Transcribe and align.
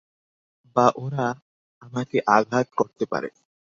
বা 0.75 0.85
ওরা 0.95 1.27
আমাকে 1.81 2.17
আঘাত 2.27 2.67
করতে 2.77 3.03
পারে। 3.05 3.29